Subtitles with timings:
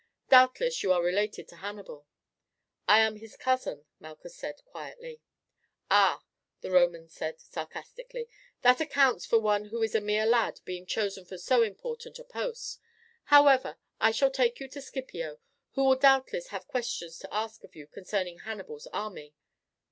[0.29, 2.07] Doubtless you are related to Hannibal."
[2.87, 5.21] "I am his cousin," Malchus said quietly.
[5.91, 6.23] "Ah!"
[6.61, 8.27] the Roman said sarcastically,
[8.63, 12.23] "that accounts for one who is a mere lad being chosen for so important a
[12.23, 12.79] post.
[13.25, 15.37] However, I shall take you to Scipio,
[15.73, 19.35] who will doubtless have questions to ask of you concerning Hannibal's army."